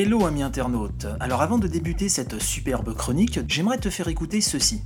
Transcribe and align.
Hello 0.00 0.26
ami 0.26 0.44
internaute, 0.44 1.08
alors 1.18 1.42
avant 1.42 1.58
de 1.58 1.66
débuter 1.66 2.08
cette 2.08 2.38
superbe 2.38 2.94
chronique, 2.94 3.40
j'aimerais 3.48 3.78
te 3.78 3.90
faire 3.90 4.06
écouter 4.06 4.40
ceci. 4.40 4.84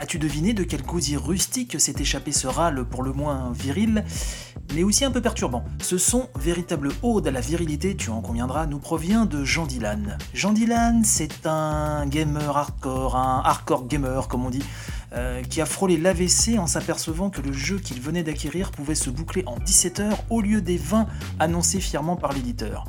As-tu 0.00 0.18
deviné 0.18 0.52
de 0.52 0.64
quel 0.64 0.82
gosier 0.82 1.16
rustique 1.16 1.80
s'est 1.80 1.94
échappé 2.00 2.32
ce 2.32 2.48
râle 2.48 2.84
pour 2.86 3.04
le 3.04 3.12
moins 3.12 3.52
viril, 3.52 4.04
mais 4.74 4.82
aussi 4.82 5.04
un 5.04 5.10
peu 5.10 5.20
perturbant 5.20 5.64
Ce 5.80 5.98
son, 5.98 6.28
véritable 6.38 6.90
ode 7.02 7.26
à 7.26 7.30
la 7.30 7.40
virilité, 7.40 7.96
tu 7.96 8.10
en 8.10 8.20
conviendras, 8.20 8.66
nous 8.66 8.78
provient 8.78 9.26
de 9.26 9.44
Jean 9.44 9.66
Dylan. 9.66 10.18
Jean 10.34 10.52
Dylan, 10.52 11.04
c'est 11.04 11.46
un 11.46 12.06
gamer 12.06 12.56
hardcore, 12.56 13.16
un 13.16 13.42
hardcore 13.44 13.86
gamer 13.86 14.28
comme 14.28 14.44
on 14.44 14.50
dit, 14.50 14.62
euh, 15.12 15.42
qui 15.42 15.60
a 15.60 15.66
frôlé 15.66 15.96
l'AVC 15.96 16.58
en 16.58 16.66
s'apercevant 16.66 17.30
que 17.30 17.40
le 17.40 17.52
jeu 17.52 17.78
qu'il 17.78 18.00
venait 18.00 18.22
d'acquérir 18.22 18.70
pouvait 18.70 18.94
se 18.94 19.08
boucler 19.08 19.44
en 19.46 19.56
17 19.58 20.00
heures 20.00 20.18
au 20.30 20.40
lieu 20.40 20.60
des 20.60 20.76
20 20.76 21.06
annoncés 21.38 21.80
fièrement 21.80 22.16
par 22.16 22.32
l'éditeur. 22.32 22.84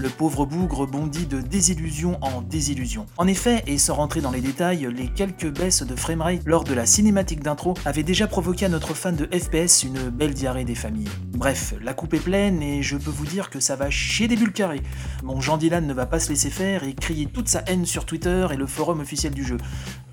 Le 0.00 0.08
pauvre 0.08 0.46
bougre 0.46 0.86
bondit 0.86 1.26
de 1.26 1.42
désillusion 1.42 2.16
en 2.22 2.40
désillusion. 2.40 3.04
En 3.18 3.26
effet, 3.26 3.62
et 3.66 3.76
sans 3.76 3.96
rentrer 3.96 4.22
dans 4.22 4.30
les 4.30 4.40
détails, 4.40 4.88
les 4.96 5.08
quelques 5.08 5.52
baisses 5.52 5.82
de 5.82 5.94
framerate 5.94 6.40
lors 6.46 6.64
de 6.64 6.72
la 6.72 6.86
cinématique 6.86 7.42
d'intro 7.42 7.74
avaient 7.84 8.02
déjà 8.02 8.26
provoqué 8.26 8.64
à 8.64 8.70
notre 8.70 8.94
fan 8.94 9.14
de 9.14 9.26
FPS 9.26 9.82
une 9.82 10.08
belle 10.08 10.32
diarrhée 10.32 10.64
des 10.64 10.74
familles. 10.74 11.10
Bref, 11.32 11.74
la 11.82 11.92
coupe 11.92 12.14
est 12.14 12.24
pleine 12.24 12.62
et 12.62 12.82
je 12.82 12.96
peux 12.96 13.10
vous 13.10 13.26
dire 13.26 13.50
que 13.50 13.60
ça 13.60 13.76
va 13.76 13.90
chier 13.90 14.26
des 14.26 14.36
bulles 14.36 14.54
carrées. 14.54 14.80
Mon 15.22 15.42
Jean 15.42 15.58
Dylan 15.58 15.86
ne 15.86 15.92
va 15.92 16.06
pas 16.06 16.18
se 16.18 16.30
laisser 16.30 16.48
faire 16.48 16.82
et 16.82 16.94
crier 16.94 17.26
toute 17.26 17.48
sa 17.48 17.62
haine 17.66 17.84
sur 17.84 18.06
Twitter 18.06 18.46
et 18.52 18.56
le 18.56 18.66
forum 18.66 19.00
officiel 19.00 19.34
du 19.34 19.44
jeu. 19.44 19.58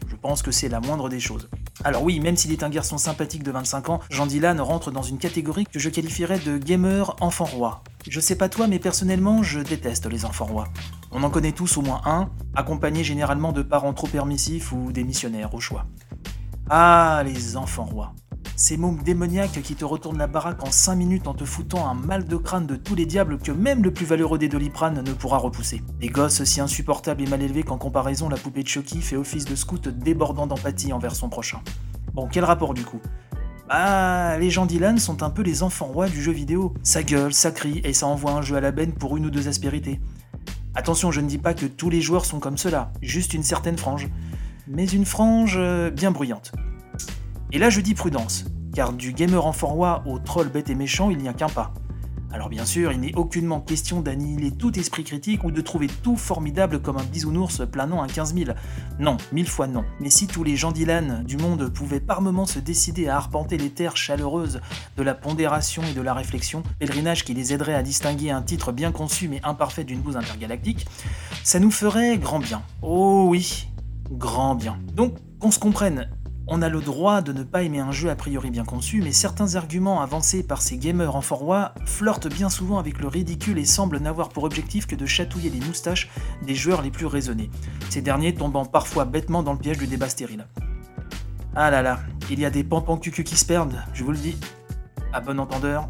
Je 0.10 0.18
pense 0.18 0.41
que 0.41 0.52
c'est 0.52 0.68
la 0.68 0.82
moindre 0.82 1.08
des 1.08 1.22
choses. 1.22 1.48
Alors 1.85 2.04
oui, 2.04 2.20
même 2.20 2.35
s'il 2.35 2.52
est 2.52 2.63
un 2.63 2.70
garçon 2.70 2.98
sympathique 2.98 3.43
de 3.43 3.52
25 3.52 3.88
ans, 3.88 4.02
Jean 4.10 4.26
Dylan 4.26 4.60
rentre 4.60 4.91
dans 4.91 5.02
une 5.02 5.18
catégorie 5.18 5.65
que 5.65 5.80
je 5.80 5.88
qualifierais 5.88 6.40
de 6.40 6.58
gamer 6.58 7.15
enfant 7.21 7.46
roi. 7.46 7.84
Je 8.10 8.22
sais 8.22 8.36
pas 8.36 8.48
toi, 8.48 8.68
mais 8.68 8.80
personnellement, 8.80 9.44
je 9.44 9.60
déteste 9.60 10.05
les 10.05 10.24
enfants 10.24 10.46
rois. 10.46 10.70
On 11.12 11.24
en 11.24 11.30
connaît 11.30 11.52
tous 11.52 11.77
au 11.77 11.82
moins 11.82 12.02
un, 12.05 12.30
accompagné 12.55 13.04
généralement 13.04 13.52
de 13.52 13.62
parents 13.62 13.94
trop 13.94 14.08
permissifs 14.08 14.72
ou 14.72 14.94
des 14.94 15.04
missionnaires 15.04 15.54
au 15.54 15.60
choix. 15.60 15.86
Ah, 16.70 17.22
les 17.26 17.58
enfants 17.58 17.86
rois. 17.86 18.14
Ces 18.55 18.77
mômes 18.77 19.04
démoniaques 19.04 19.62
qui 19.62 19.76
te 19.76 19.86
retournent 19.86 20.18
la 20.18 20.27
baraque 20.27 20.64
en 20.64 20.72
5 20.72 20.96
minutes 20.96 21.27
en 21.27 21.34
te 21.34 21.44
foutant 21.44 21.88
un 21.88 21.94
mal 21.94 22.26
de 22.26 22.38
crâne 22.38 22.66
de 22.66 22.76
tous 22.76 22.96
les 22.96 23.05
diables 23.05 23.38
que 23.38 23.52
même 23.52 23.84
le 23.84 23.94
plus 23.94 24.05
valeureux 24.05 24.40
des 24.40 24.48
doliprane 24.48 25.04
ne 25.04 25.14
pourra 25.14 25.38
repousser. 25.38 25.84
Des 25.99 26.08
gosses 26.08 26.44
si 26.44 26.62
insupportables 26.62 27.21
et 27.21 27.27
mal 27.27 27.42
élevés 27.42 27.64
qu'en 27.64 27.77
comparaison 27.77 28.30
la 28.30 28.38
poupée 28.38 28.64
de 28.64 28.68
Chucky 28.68 29.02
fait 29.02 29.18
office 29.18 29.46
de 29.46 29.55
scout 29.55 29.88
débordant 29.90 30.48
d'empathie 30.48 30.94
envers 30.94 31.16
son 31.16 31.30
prochain. 31.30 31.60
Bon, 32.14 32.27
quel 32.32 32.46
rapport 32.46 32.74
du 32.74 32.84
coup? 32.84 33.02
Bah, 33.68 34.37
les 34.37 34.49
gens 34.49 34.65
Dylan 34.65 34.98
sont 34.98 35.23
un 35.23 35.29
peu 35.29 35.41
les 35.41 35.62
enfants 35.62 35.87
rois 35.87 36.07
du 36.07 36.21
jeu 36.21 36.32
vidéo. 36.32 36.73
Ça 36.84 37.04
gueule, 37.04 37.34
ça 37.34 37.51
crie 37.51 37.82
et 37.84 37.93
ça 37.93 38.07
envoie 38.07 38.32
un 38.32 38.41
jeu 38.41 38.55
à 38.55 38.62
la 38.62 38.71
benne 38.71 38.93
pour 38.93 39.18
une 39.18 39.26
ou 39.26 39.29
deux 39.29 39.48
aspérités. 39.48 39.99
Attention, 40.74 41.12
je 41.12 41.21
ne 41.21 41.27
dis 41.27 41.37
pas 41.37 41.54
que 41.54 41.65
tous 41.65 41.90
les 41.90 42.01
joueurs 42.01 42.26
sont 42.26 42.40
comme 42.40 42.57
cela, 42.57 42.91
juste 43.01 43.34
une 43.34 43.43
certaine 43.43 43.77
frange. 43.77 44.09
Mais 44.68 44.85
une 44.85 45.05
frange 45.05 45.55
euh, 45.57 45.90
bien 45.90 46.12
bruyante. 46.12 46.51
Et 47.51 47.57
là 47.57 47.70
je 47.70 47.82
dis 47.82 47.93
prudence, 47.93 48.46
car 48.74 48.93
du 48.93 49.13
gamer 49.13 49.46
enfant 49.46 49.68
roi 49.68 50.04
au 50.05 50.20
troll 50.20 50.49
bête 50.49 50.70
et 50.70 50.76
méchant, 50.76 51.09
il 51.09 51.18
n'y 51.18 51.29
a 51.29 51.34
qu'un 51.34 51.49
pas. 51.49 51.74
Alors 52.32 52.50
bien 52.50 52.66
sûr, 52.66 52.92
il 52.92 53.00
n'est 53.00 53.16
aucunement 53.16 53.62
question 53.62 54.02
d'annihiler 54.02 54.52
tout 54.52 54.78
esprit 54.78 55.04
critique 55.04 55.44
ou 55.44 55.52
de 55.52 55.62
trouver 55.62 55.88
tout 55.88 56.18
formidable 56.18 56.82
comme 56.82 56.98
un 56.98 57.04
bisounours 57.04 57.64
planant 57.72 58.02
à 58.02 58.08
15 58.08 58.36
000. 58.36 58.52
Non, 59.00 59.18
mille 59.32 59.48
fois 59.48 59.68
non. 59.68 59.86
Mais 60.00 60.10
si 60.10 60.28
tous 60.28 60.44
les 60.44 60.58
gens 60.58 60.72
Dylan 60.72 61.24
du 61.24 61.38
monde 61.38 61.70
pouvaient 61.70 62.02
par 62.02 62.22
moments 62.22 62.46
se 62.46 62.60
décider 62.60 63.08
à 63.08 63.16
arpenter 63.16 63.58
les 63.58 63.70
terres 63.70 63.96
chaleureuses 63.96 64.59
de 64.98 65.03
la 65.03 65.16
pondération 65.16 65.84
et 65.84 65.94
de 65.94 66.02
la 66.02 66.14
réflexion, 66.14 66.64
pèlerinage 66.80 67.24
qui 67.24 67.34
les 67.34 67.54
aiderait 67.54 67.76
à 67.76 67.82
distinguer 67.82 68.32
un 68.32 68.42
titre 68.42 68.72
bien 68.74 68.92
conçu 68.92 69.30
mais 69.30 69.40
imparfait 69.44 69.86
d'une 69.86 70.02
bouse 70.02 70.18
intergalactique, 70.18 70.86
ça 71.44 71.60
nous 71.60 71.72
ferait 71.72 72.18
grand 72.18 72.40
bien. 72.40 72.62
Oh 72.82 73.26
oui, 73.30 73.70
grand 74.12 74.56
bien. 74.56 74.78
Donc, 74.94 75.16
qu'on 75.40 75.52
se 75.52 75.60
comprenne, 75.60 76.10
on 76.47 76.62
a 76.62 76.69
le 76.69 76.80
droit 76.80 77.22
de 77.22 77.34
ne 77.34 77.44
pas 77.44 77.63
aimer 77.63 77.80
un 77.80 77.91
jeu 77.91 78.09
a 78.09 78.16
priori 78.16 78.52
bien 78.52 78.63
conçu, 78.63 79.02
mais 79.02 79.12
certains 79.12 79.56
arguments 79.56 80.02
avancés 80.02 80.44
par 80.44 80.62
ces 80.62 80.78
gamers 80.78 81.16
en 81.16 81.22
roi 81.22 81.74
flirtent 81.85 82.34
bien 82.34 82.50
souvent 82.50 82.80
avec 82.80 83.00
le 83.00 83.08
ridicule 83.08 83.58
et 83.58 83.66
semblent 83.66 84.00
n'avoir 84.00 84.30
pour 84.30 84.44
objectif 84.44 84.88
que 84.88 84.96
de 84.96 85.06
chatouiller 85.06 85.50
les 85.50 85.59
moustaches 85.59 86.09
des 86.46 86.56
joueurs 86.56 86.81
les 86.81 86.91
plus 86.91 87.06
raisonnés, 87.06 87.50
ces 87.90 88.02
derniers 88.02 88.34
tombant 88.34 88.66
parfois 88.66 89.06
bêtement 89.06 89.44
dans 89.44 89.53
le 89.53 89.59
piège 89.59 89.78
du 89.78 89.88
débat 89.88 90.09
stérile. 90.09 90.47
Ah 91.56 91.69
là 91.69 91.81
là, 91.81 92.00
il 92.30 92.40
y 92.40 92.46
a 92.46 92.50
des 92.50 92.63
pampans 92.63 92.97
cucu 92.97 93.24
qui 93.24 93.36
se 93.36 93.46
perdent, 93.46 93.81
je 93.94 94.03
vous 94.03 94.12
le 94.12 94.18
dis. 94.18 94.38
À 95.12 95.19
bon 95.22 95.40
entendeur, 95.40 95.90